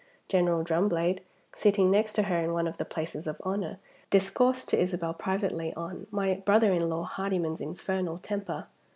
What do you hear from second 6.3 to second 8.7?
brother in law Hardyman's infernal temper."